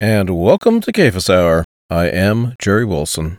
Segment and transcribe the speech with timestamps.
[0.00, 1.64] And welcome to Cephas Hour.
[1.90, 3.38] I am Jerry Wilson.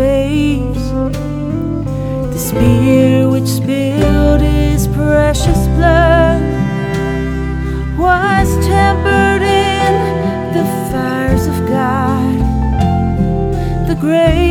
[0.00, 0.88] Space.
[2.32, 6.40] The spear which spilled his precious blood
[7.98, 9.92] was tempered in
[10.56, 12.38] the fires of God.
[13.88, 14.49] The grave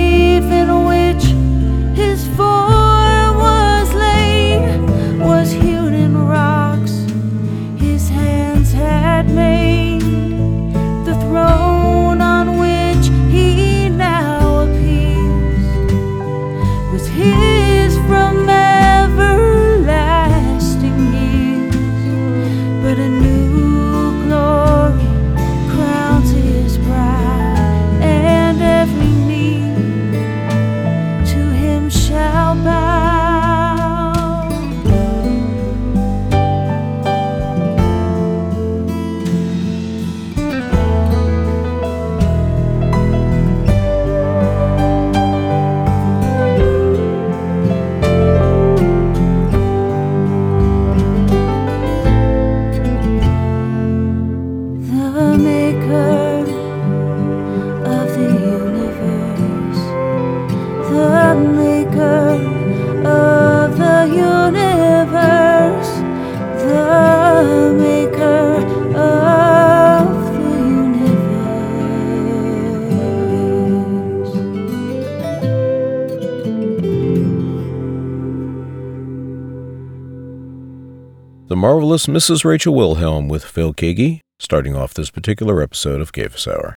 [82.07, 82.45] Marvelous Mrs.
[82.45, 86.75] Rachel Wilhelm with Phil Keaggy, starting off this particular episode of Cephas Hour.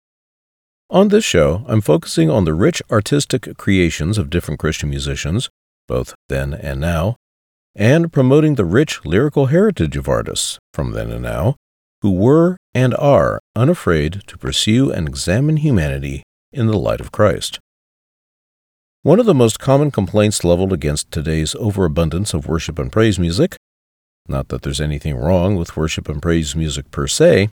[0.89, 5.49] On this show, I'm focusing on the rich artistic creations of different Christian musicians,
[5.89, 7.17] both then and now,
[7.75, 11.55] and promoting the rich lyrical heritage of artists from then and now
[12.01, 16.23] who were and are unafraid to pursue and examine humanity
[16.53, 17.59] in the light of Christ.
[19.01, 23.57] One of the most common complaints leveled against today's overabundance of worship and praise music,
[24.29, 27.49] not that there's anything wrong with worship and praise music per se,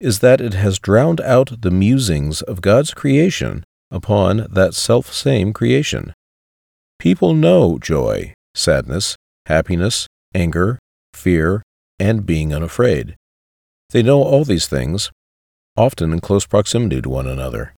[0.00, 5.52] is that it has drowned out the musings of God's creation upon that self same
[5.52, 6.12] creation.
[6.98, 9.16] People know joy, sadness,
[9.46, 10.78] happiness, anger,
[11.14, 11.62] fear,
[11.98, 13.16] and being unafraid.
[13.90, 15.10] They know all these things,
[15.76, 17.74] often in close proximity to one another.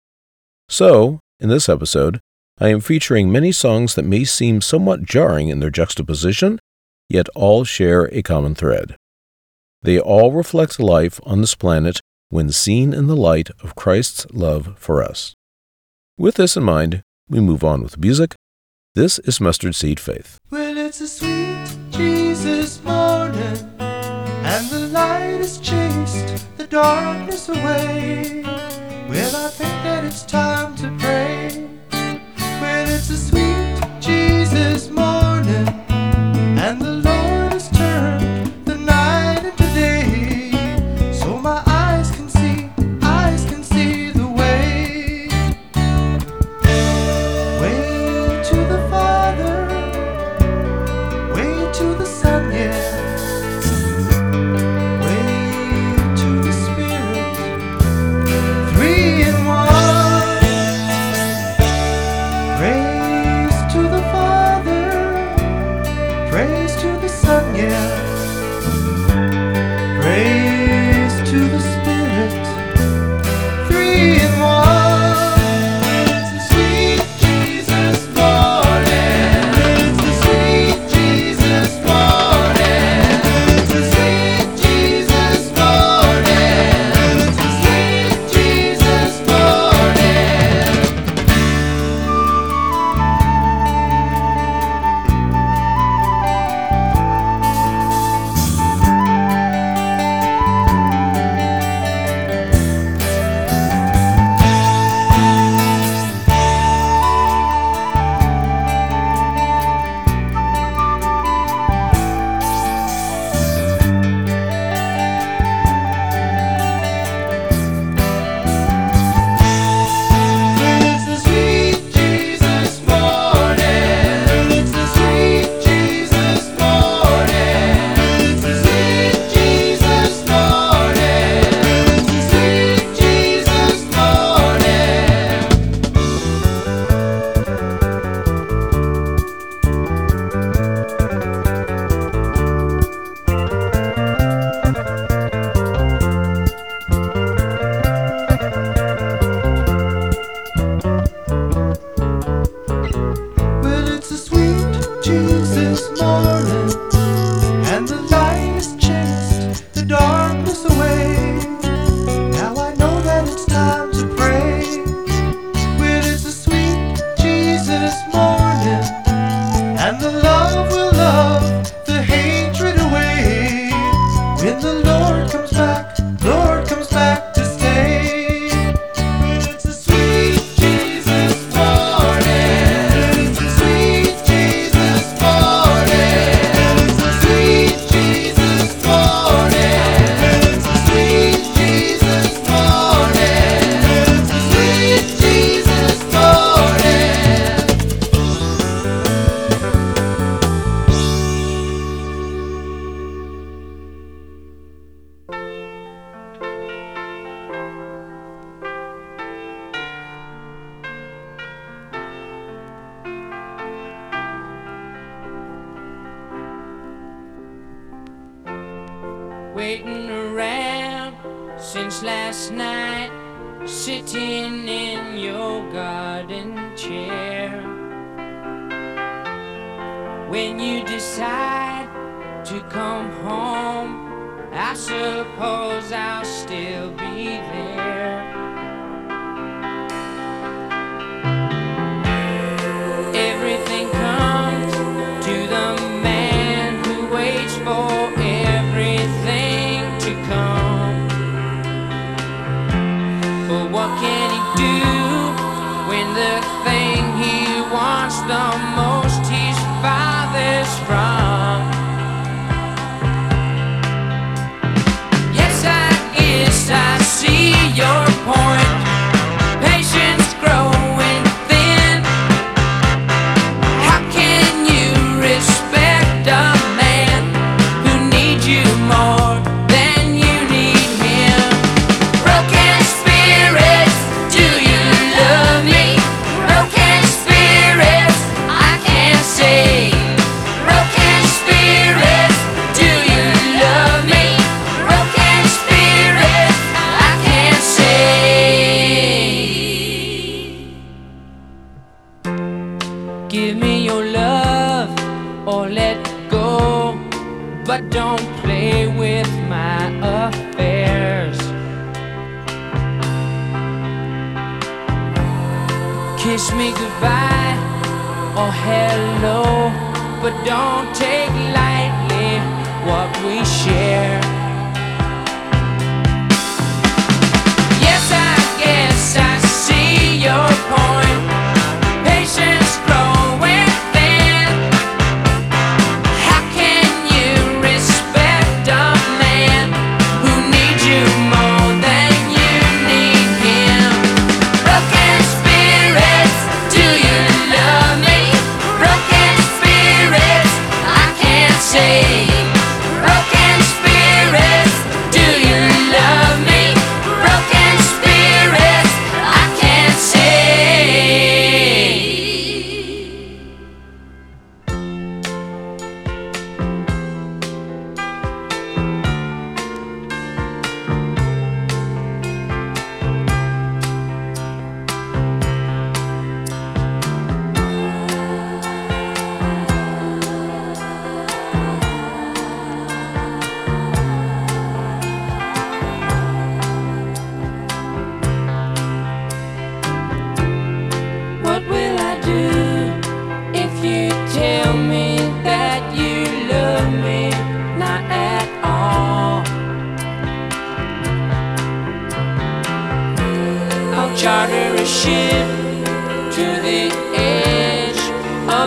[0.69, 2.19] So, in this episode,
[2.59, 6.59] I am featuring many songs that may seem somewhat jarring in their juxtaposition,
[7.09, 8.95] yet all share a common thread.
[9.81, 11.99] They all reflect life on this planet
[12.29, 15.33] when seen in the light of Christ's love for us.
[16.17, 18.35] With this in mind, we move on with music.
[18.95, 20.39] This is Mustard Seed Faith.
[20.49, 28.41] Well, it's a sweet Jesus morning, and the light has chased the darkness away.
[28.43, 31.46] Well, I think that it's time to pray.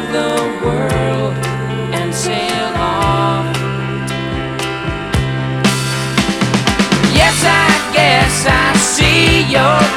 [0.00, 0.33] of the
[0.64, 1.35] world
[1.95, 3.47] and sail off.
[7.12, 9.89] Yes, I guess I see your.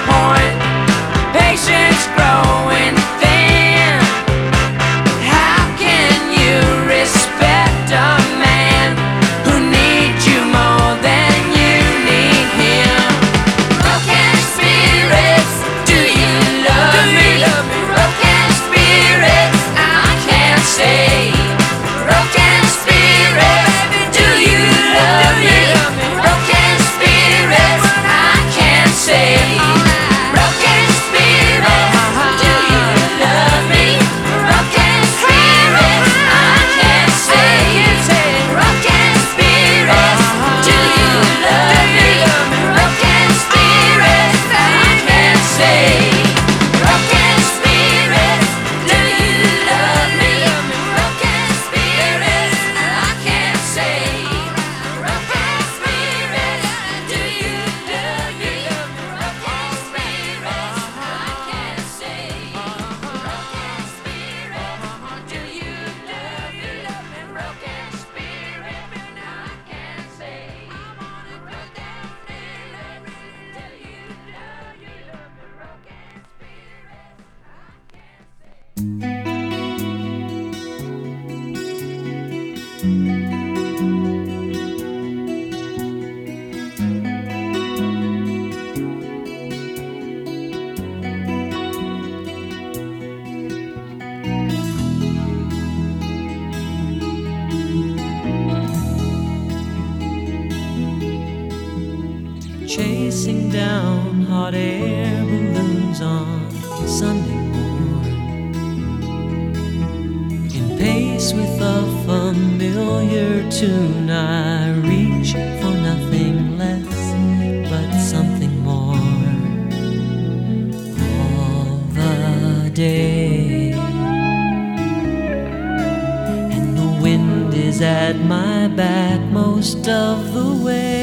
[127.84, 131.03] at my back most of the way.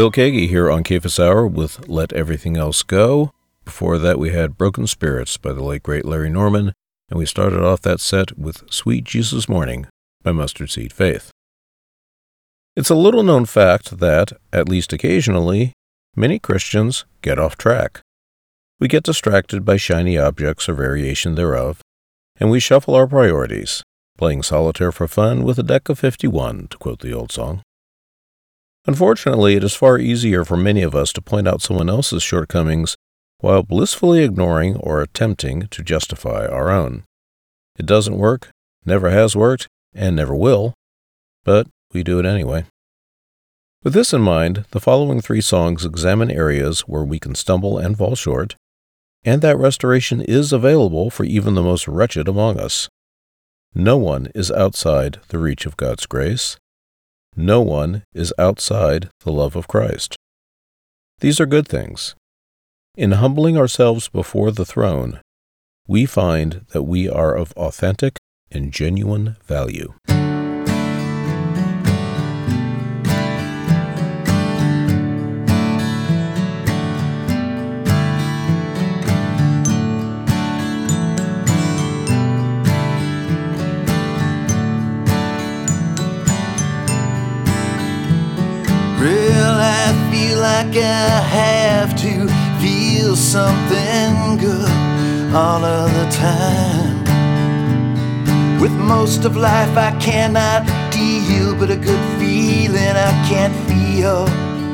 [0.00, 3.32] Phil Keaggy here on Cephas Hour with Let Everything Else Go.
[3.66, 6.72] Before that, we had Broken Spirits by the late great Larry Norman,
[7.10, 9.86] and we started off that set with Sweet Jesus Morning
[10.22, 11.30] by Mustard Seed Faith.
[12.74, 15.74] It's a little known fact that, at least occasionally,
[16.16, 18.00] many Christians get off track.
[18.78, 21.82] We get distracted by shiny objects or variation thereof,
[22.38, 23.82] and we shuffle our priorities,
[24.16, 27.60] playing solitaire for fun with a deck of 51, to quote the old song.
[28.86, 32.96] Unfortunately, it is far easier for many of us to point out someone else's shortcomings
[33.40, 37.04] while blissfully ignoring or attempting to justify our own.
[37.78, 38.50] It doesn't work,
[38.84, 40.74] never has worked, and never will,
[41.44, 42.64] but we do it anyway.
[43.82, 47.96] With this in mind, the following three songs examine areas where we can stumble and
[47.96, 48.56] fall short,
[49.24, 52.88] and that restoration is available for even the most wretched among us.
[53.74, 56.56] No one is outside the reach of God's grace.
[57.36, 60.16] No one is outside the love of Christ.
[61.20, 62.14] These are good things.
[62.96, 65.20] In humbling ourselves before the throne,
[65.86, 68.18] we find that we are of authentic
[68.50, 69.94] and genuine value.
[90.64, 92.28] Like I have to
[92.60, 94.70] feel something good
[95.34, 97.00] all of the time.
[98.60, 104.28] With most of life, I cannot deal, but a good feeling I can't feel,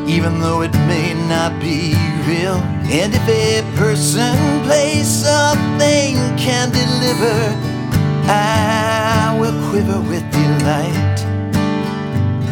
[0.08, 1.94] even though it may not be
[2.26, 2.58] real.
[3.00, 7.38] And if a person, place, or thing can deliver,
[8.26, 11.15] I will quiver with delight.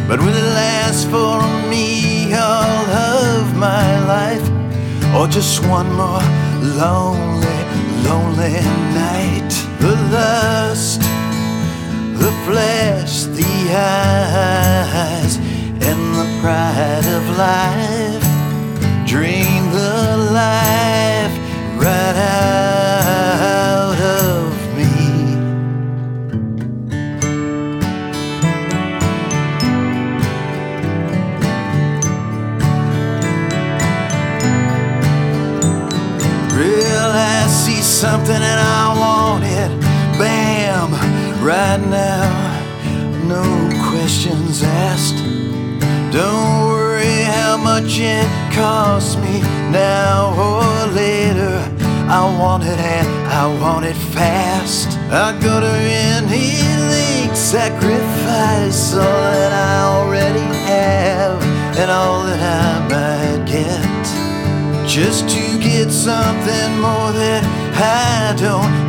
[0.07, 4.47] But will it last for me all of my life?
[5.15, 6.21] Or just one more
[6.61, 7.59] lonely,
[8.07, 8.53] lonely
[8.93, 9.51] night?
[9.79, 11.01] The lust,
[12.21, 15.37] the flesh, the eyes,
[15.87, 18.25] and the pride of life
[19.07, 21.33] drain the life
[21.81, 22.64] right out
[37.95, 39.71] something and I want it.
[40.19, 40.91] Bam,
[41.41, 42.27] right now.
[43.25, 43.41] No
[43.89, 45.23] questions asked.
[46.11, 49.39] Don't worry how much it costs me
[49.71, 51.55] now or later.
[52.09, 54.89] I want it and I want it fast.
[55.09, 55.75] I go to
[56.15, 56.51] any
[56.91, 61.41] length, sacrifice all that I already have
[61.79, 63.95] and all that I might get
[64.85, 68.84] just to get something more that I don't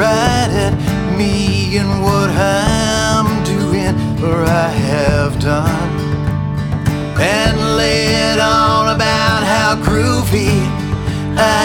[0.00, 0.74] right at
[1.18, 3.94] me and what I'm doing.
[4.24, 5.92] or I have done
[7.20, 10.56] and lay it on about how groovy
[11.36, 11.62] I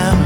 [0.00, 0.16] am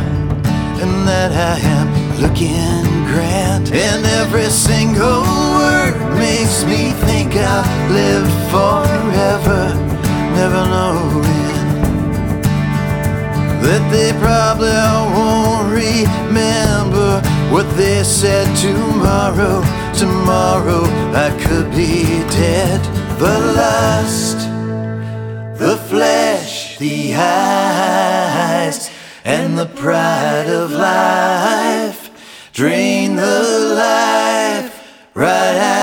[0.83, 1.89] and that I am
[2.23, 3.67] looking grand.
[3.73, 5.23] And every single
[5.59, 7.67] word makes me think I'll
[8.01, 9.63] live forever,
[10.39, 11.48] never knowing
[13.69, 14.71] that they probably
[15.13, 17.21] won't remember
[17.53, 19.61] what they said tomorrow.
[19.93, 22.81] Tomorrow I could be dead.
[23.19, 24.39] The lust,
[25.59, 28.91] the flesh, the eyes,
[29.27, 32.09] and the pride of life
[32.55, 34.73] drain the life
[35.15, 35.78] right out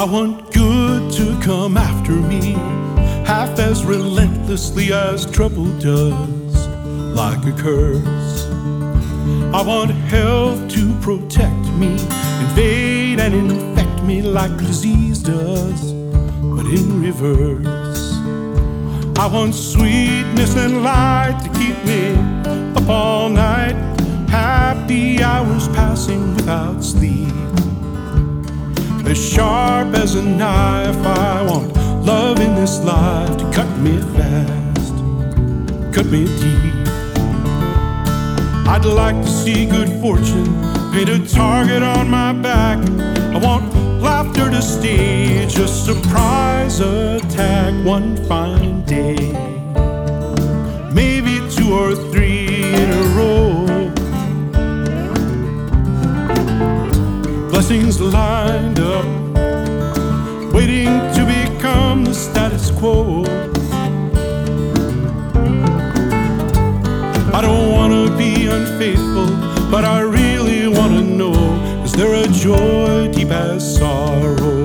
[0.00, 2.52] I want good to come after me,
[3.26, 6.66] half as relentlessly as trouble does,
[7.14, 8.46] like a curse.
[9.52, 11.92] I want health to protect me,
[12.40, 18.14] invade and infect me like disease does, but in reverse.
[19.18, 22.14] I want sweetness and light to keep me
[22.74, 23.76] up all night,
[24.30, 27.30] happy hours passing without sleep
[29.10, 30.96] as sharp as a knife.
[31.04, 31.74] I want
[32.06, 34.94] love in this life to cut me fast,
[35.92, 36.74] cut me deep.
[38.72, 40.50] I'd like to see good fortune
[40.92, 42.78] paint a target on my back.
[43.34, 49.16] I want laughter to stage a surprise attack one fine day.
[50.94, 52.29] Maybe two or three
[57.70, 59.04] blessings lined up,
[60.52, 63.22] waiting to become the status quo.
[67.32, 69.28] I don't wanna be unfaithful,
[69.70, 71.38] but I really wanna know
[71.84, 74.59] is there a joy deep as sorrow?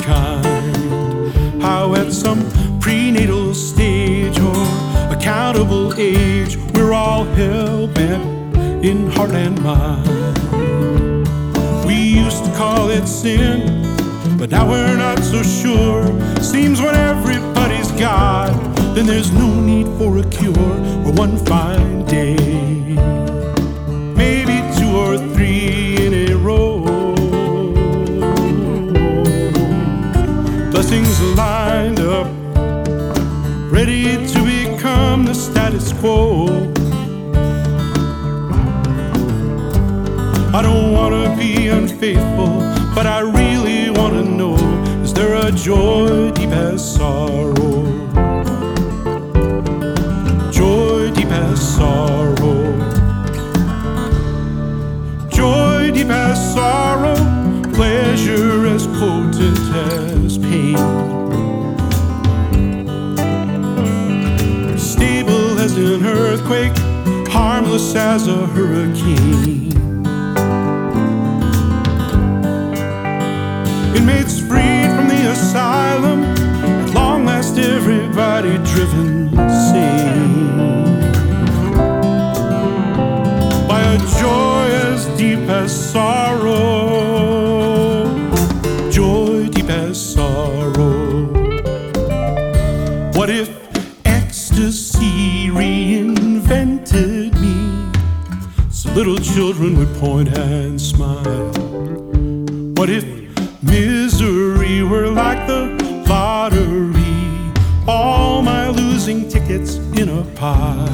[0.00, 1.62] Humankind.
[1.62, 9.60] How at some prenatal stage or accountable age, we're all hell bent in heart and
[9.62, 10.06] mind.
[11.84, 13.82] We used to call it sin,
[14.38, 16.04] but now we're not so sure.
[16.40, 18.54] Seems when everybody's God,
[18.94, 20.56] then there's no need for a cure
[21.04, 22.79] or one fine day.
[31.20, 32.26] Lined up,
[33.70, 36.46] ready to become the status quo.
[40.52, 42.60] I don't wanna be unfaithful,
[42.94, 44.56] but I really wanna know
[45.02, 47.69] is there a joy deep as sorrow?
[68.10, 69.70] As a hurricane.
[73.96, 79.30] Inmates freed from the asylum, at long last everybody driven
[79.68, 80.56] sane
[83.68, 86.29] by a joy as deep as sorrow.
[100.00, 101.52] Point and smile?
[102.76, 103.04] What if
[103.62, 105.76] misery were like the
[106.08, 107.52] lottery?
[107.86, 110.88] All my losing tickets in a pile.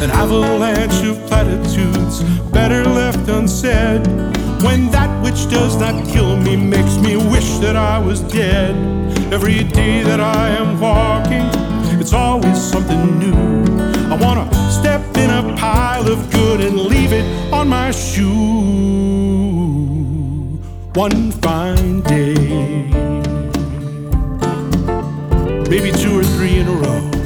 [0.00, 4.06] An avalanche of platitudes, better left unsaid.
[4.62, 8.76] When that which does not kill me makes me wish that I was dead.
[9.32, 11.48] Every day that I am walking,
[12.00, 13.34] it's always something new.
[14.12, 14.57] I wanna
[15.98, 18.28] pile of good and leave it on my shoe.
[20.94, 22.34] one fine day.
[25.70, 27.17] Maybe two or three in a row.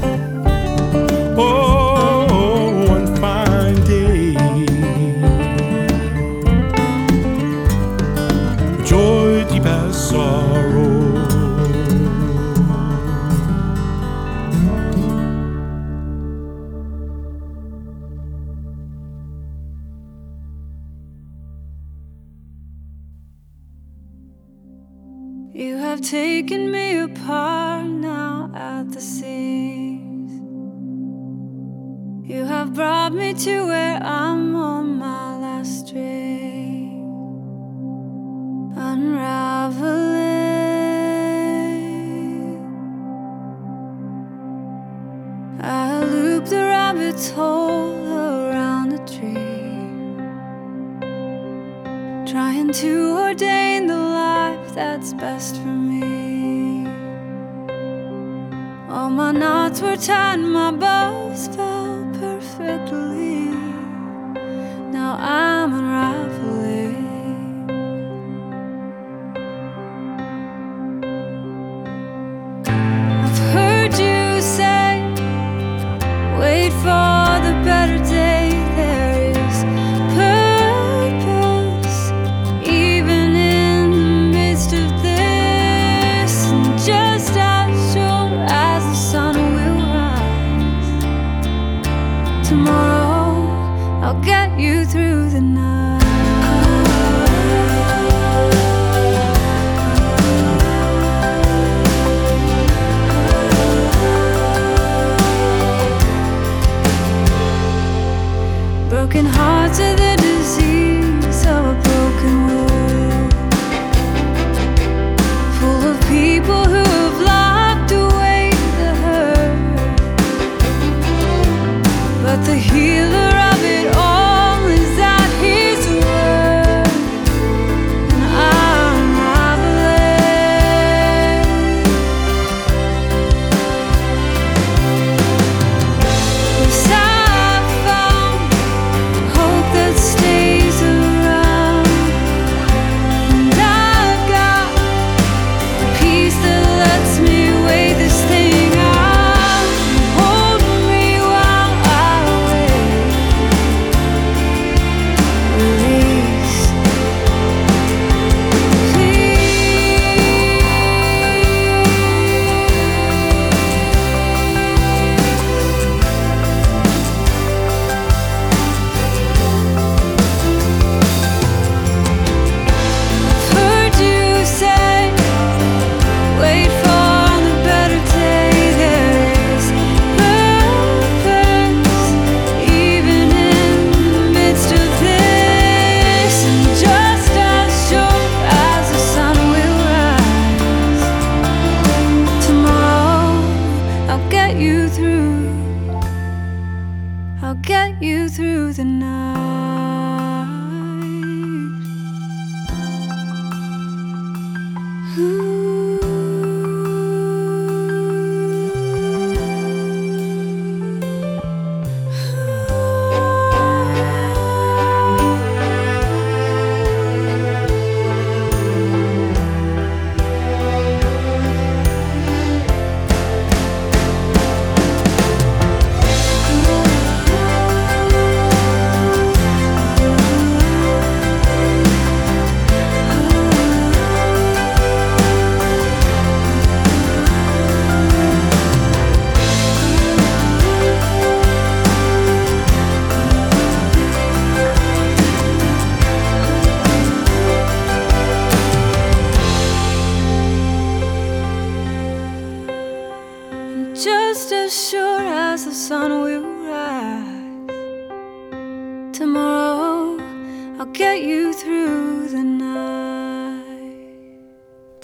[52.26, 56.86] Trying to ordain the life that's best for me.
[58.88, 63.46] All my knots were tied, my bows fell perfectly.
[64.92, 66.81] Now I'm unraveling.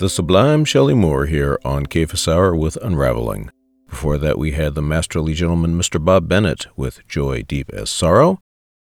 [0.08, 3.50] The sublime Shelley Moore here on Cephas Hour with Unraveling.
[3.90, 6.02] Before that, we had the masterly gentleman Mr.
[6.02, 8.38] Bob Bennett with Joy Deep as Sorrow.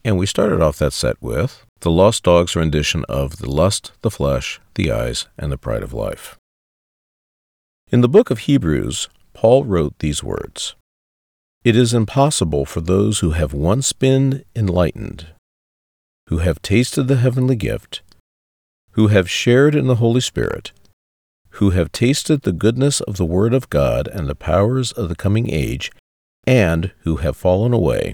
[0.03, 4.11] And we started off that set with the Lost Dogs rendition of The Lust, the
[4.11, 6.37] Flesh, the Eyes, and the Pride of Life.
[7.89, 10.75] In the book of Hebrews, Paul wrote these words
[11.63, 15.27] It is impossible for those who have once been enlightened,
[16.27, 18.01] who have tasted the heavenly gift,
[18.91, 20.73] who have shared in the Holy Spirit,
[21.57, 25.15] who have tasted the goodness of the Word of God and the powers of the
[25.15, 25.91] coming age,
[26.47, 28.13] and who have fallen away,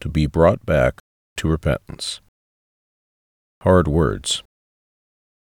[0.00, 1.00] to be brought back
[1.36, 2.20] to repentance.
[3.62, 4.42] Hard words.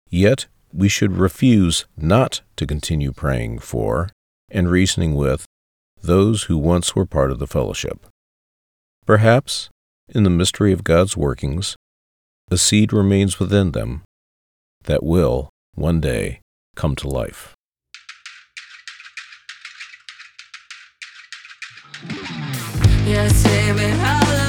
[0.10, 4.10] Yet we should refuse not to continue praying for
[4.50, 5.46] and reasoning with
[6.02, 8.06] those who once were part of the fellowship.
[9.06, 9.70] Perhaps,
[10.10, 11.76] in the mystery of God's workings,
[12.50, 14.04] a seed remains within them
[14.84, 16.42] that will, one day,
[16.76, 17.56] come to life.
[23.06, 24.45] Yeah,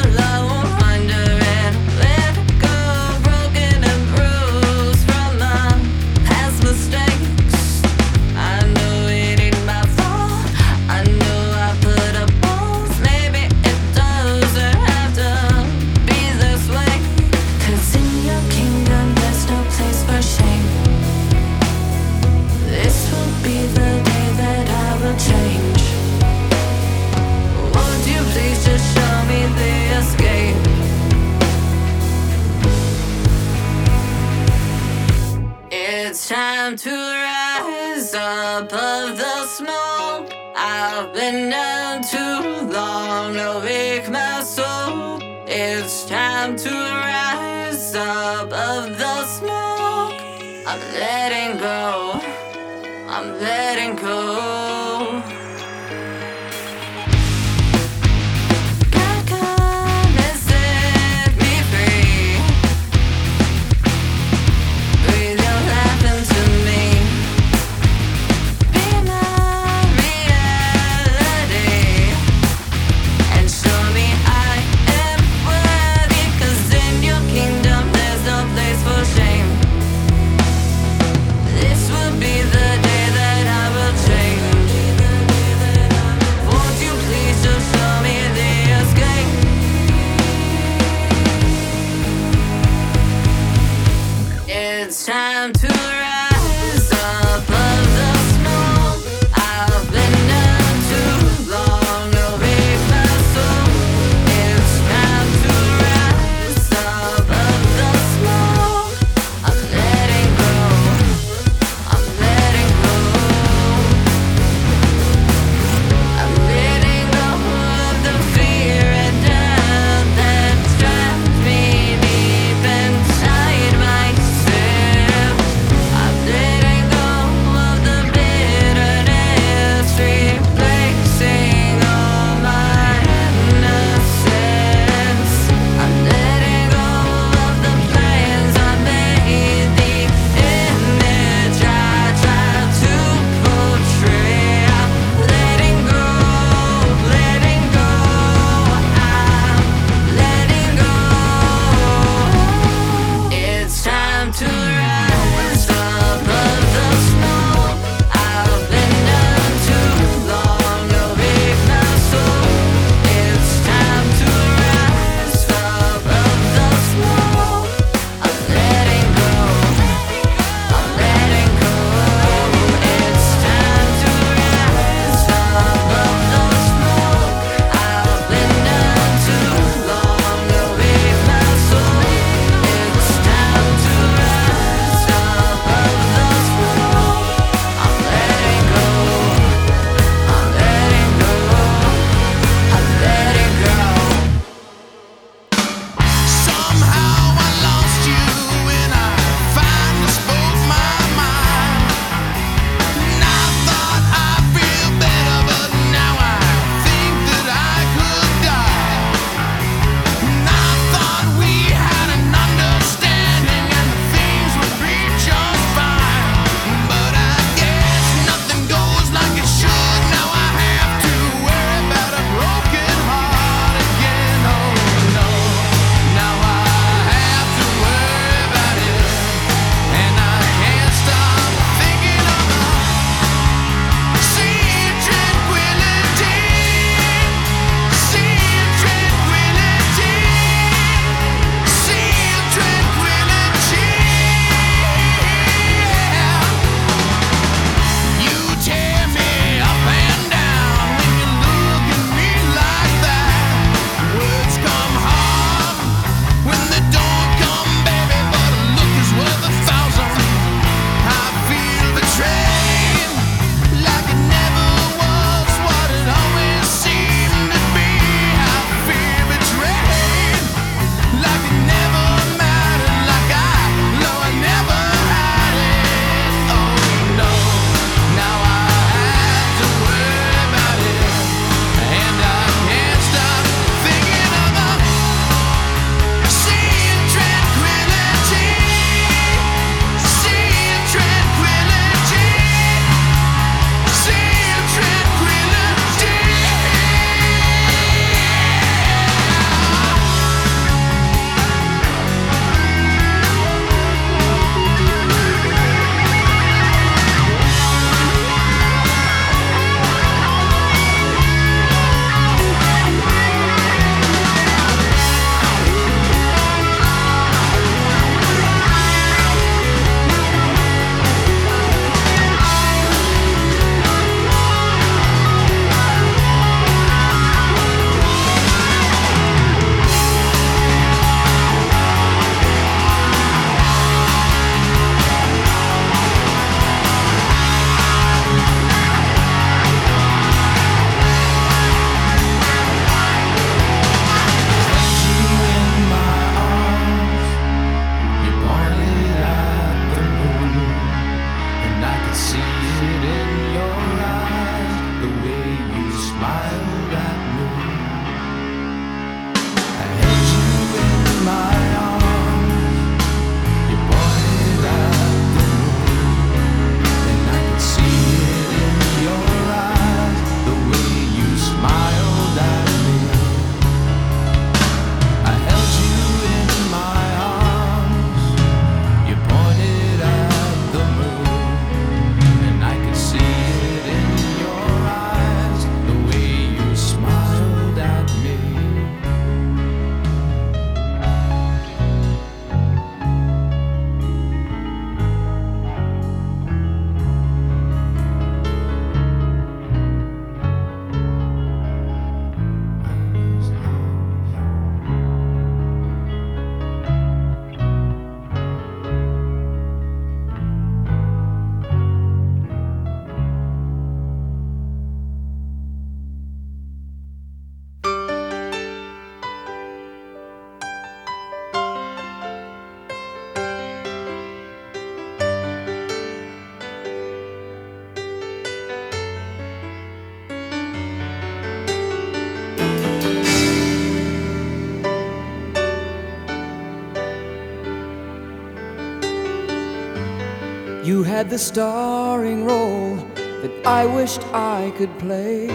[441.16, 442.94] had the starring role
[443.40, 445.48] that I wished I could play.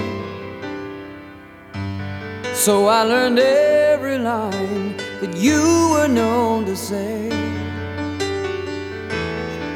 [2.56, 5.62] So I learned every line that you
[5.94, 7.30] were known to say.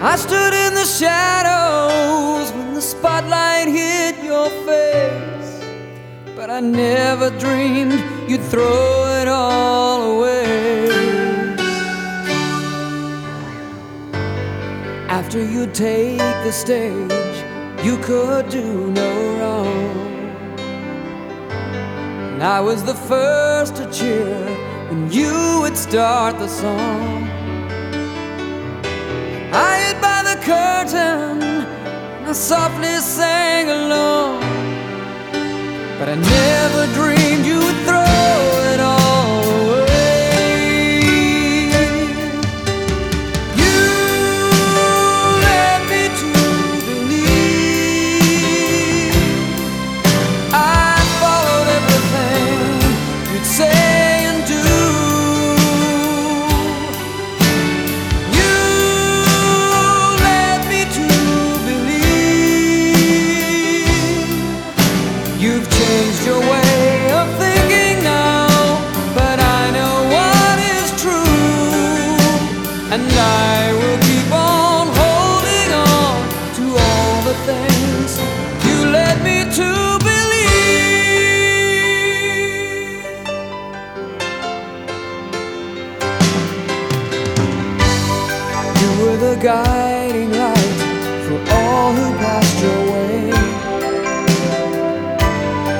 [0.01, 5.51] I stood in the shadows when the spotlight hit your face.
[6.35, 10.34] But I never dreamed you'd throw it all away.
[15.25, 17.37] After you take the stage,
[17.83, 19.97] you could do no wrong.
[22.33, 24.37] And I was the first to cheer
[24.89, 27.23] when you would start the song.
[29.51, 34.41] I hid by the curtain, and I softly sang along.
[35.97, 38.64] But I never dreamed you would throw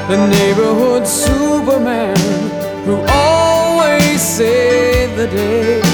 [0.08, 2.16] the neighborhood superman
[2.86, 5.85] who always saved the day.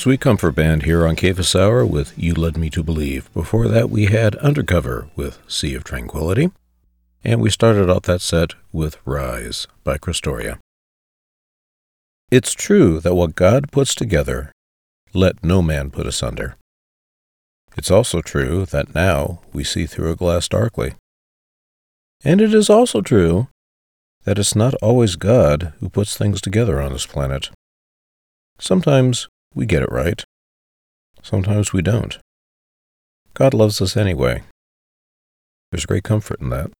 [0.00, 3.30] Sweet Comfort Band here on Cephas Hour with You Led Me to Believe.
[3.34, 6.50] Before that, we had Undercover with Sea of Tranquility.
[7.22, 10.56] And we started off that set with Rise by Christoria.
[12.30, 14.52] It's true that what God puts together,
[15.12, 16.56] let no man put asunder.
[17.76, 20.94] It's also true that now we see through a glass darkly.
[22.24, 23.48] And it is also true
[24.24, 27.50] that it's not always God who puts things together on this planet.
[28.58, 30.24] Sometimes we get it right.
[31.22, 32.18] Sometimes we don't.
[33.34, 34.42] God loves us anyway.
[35.70, 36.70] There's great comfort in that.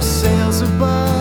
[0.00, 1.17] Sails above.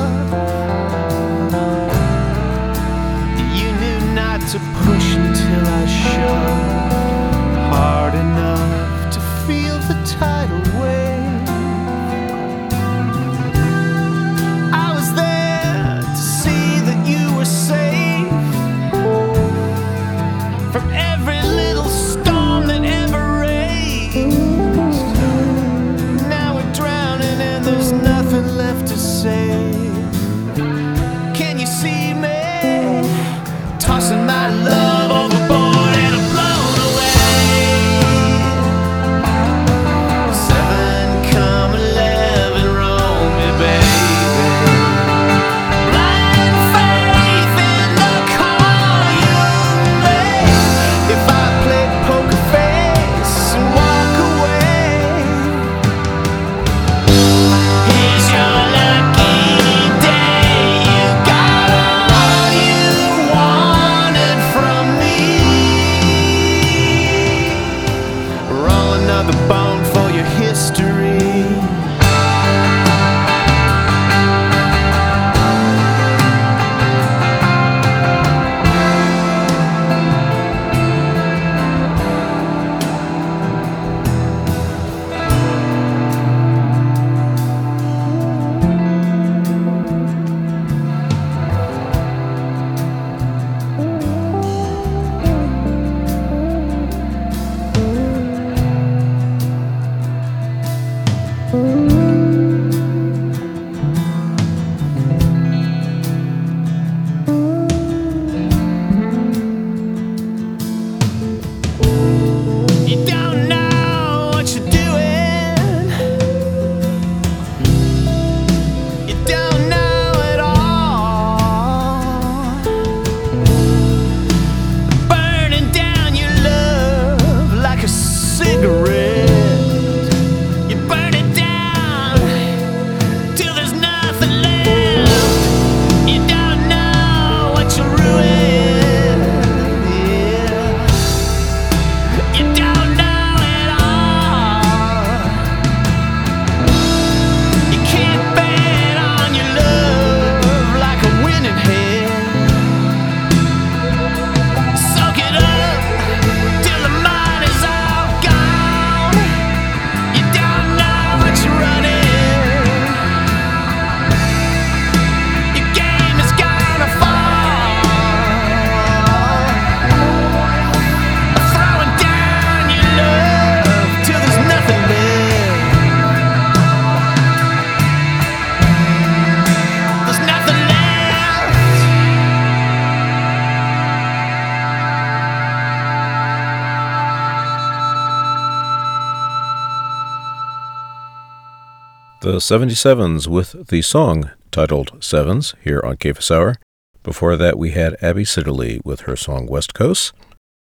[192.38, 196.58] The 77s with the song titled Sevens here on Cephas Hour.
[197.02, 200.14] Before that, we had Abby Siddeley with her song West Coast.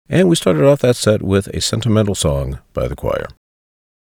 [0.09, 3.29] And we started off that set with a sentimental song by the choir.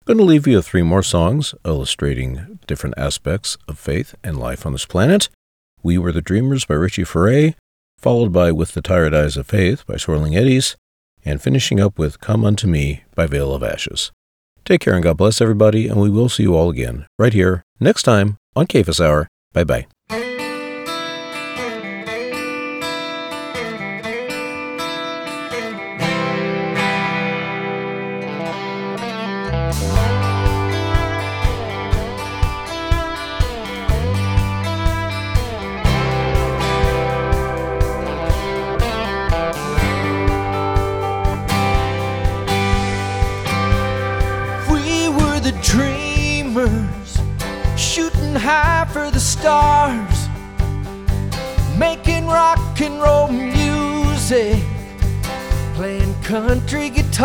[0.04, 4.66] Going to leave you with three more songs illustrating different aspects of faith and life
[4.66, 5.30] on this planet.
[5.82, 7.54] We Were the Dreamers by Richie Furay,
[7.96, 10.76] followed by With the Tired Eyes of Faith by Swirling Eddies,
[11.24, 14.12] and finishing up with Come Unto Me by Veil of Ashes.
[14.66, 17.62] Take care and God bless everybody, and we will see you all again right here
[17.78, 19.28] next time on Cephas Hour.
[19.52, 19.86] Bye bye.
[52.76, 54.62] Rock and roll music,
[55.74, 57.20] playing country guitars.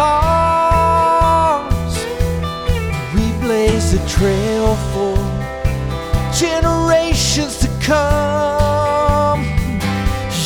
[3.13, 5.15] We blaze a trail for
[6.33, 9.43] generations to come.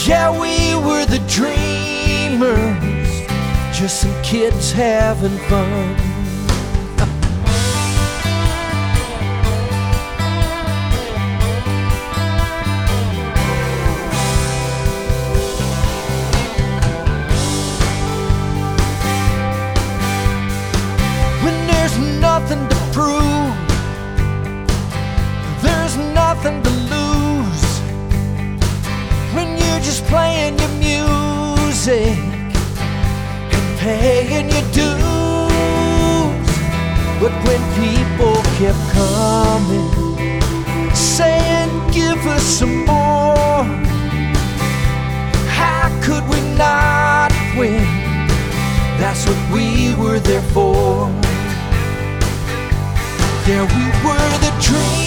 [0.08, 2.48] Yeah, we were the dreamers,
[3.78, 6.15] just some kids having fun.
[33.86, 36.50] Paying your dues.
[37.22, 39.90] But when people kept coming,
[40.96, 43.64] saying, Give us some more,
[45.60, 47.86] how could we not win?
[49.00, 49.66] That's what we
[50.02, 51.10] were there for.
[53.48, 55.06] Yeah, we were the dreamers.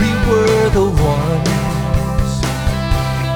[0.00, 1.73] We were the ones,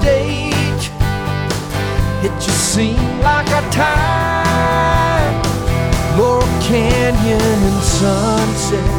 [0.00, 0.90] stage.
[2.24, 5.34] It just seemed like a time.
[6.18, 8.90] Laurel Canyon and sunset,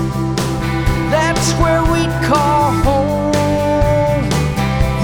[1.13, 4.25] that's where we'd call home.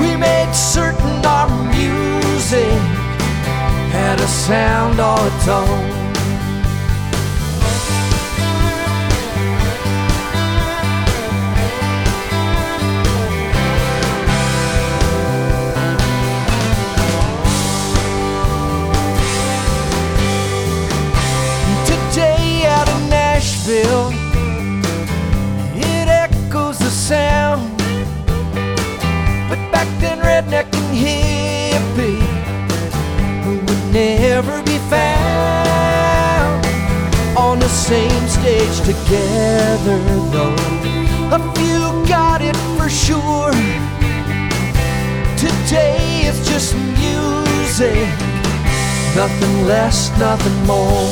[0.02, 2.80] We made certain our music
[3.91, 5.97] had a sound all its own.
[49.18, 51.09] Nothing less, nothing more.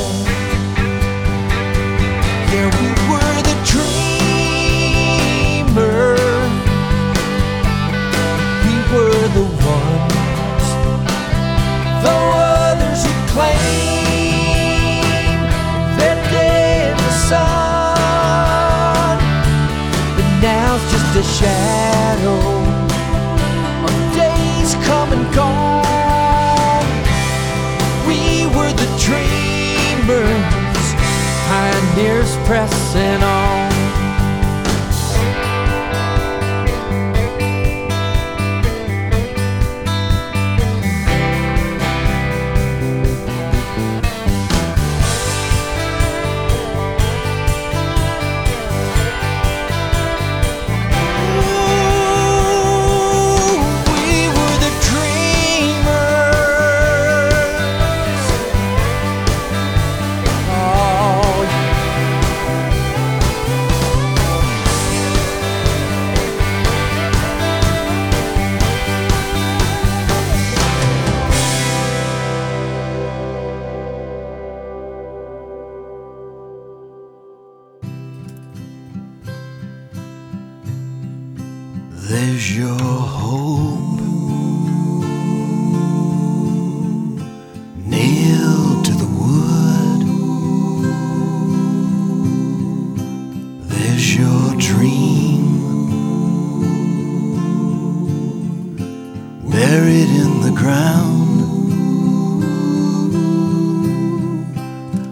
[2.53, 4.21] Yeah, we were the dreamers.
[8.65, 10.67] We were the ones,
[12.05, 12.15] the
[12.53, 13.89] others who claim
[15.99, 17.57] that day in the sun.
[20.15, 22.54] But now it's just a shadow
[32.45, 33.64] pressing on.
[99.85, 101.37] Buried in the ground.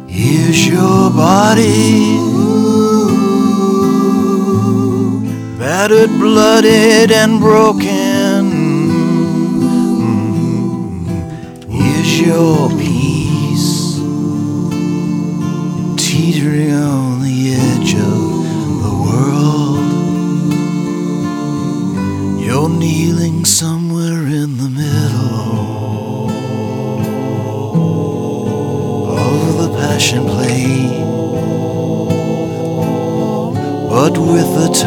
[0.10, 2.18] Here's your body
[5.60, 8.42] battered, blooded, and broken.
[11.70, 12.70] Here's your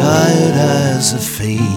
[0.07, 1.76] tired eyes of faith.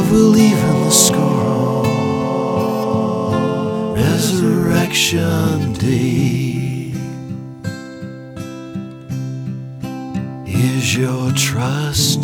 [0.00, 1.84] Love will even the score.
[3.94, 6.94] Resurrection Day.
[10.46, 12.22] Is your trust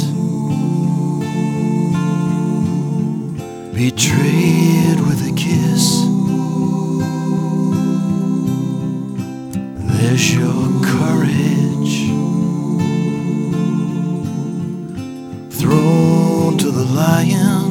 [3.75, 5.85] betrayed with a kiss?
[10.01, 10.65] There's your
[10.95, 11.97] courage
[15.61, 17.66] thrown to the lion.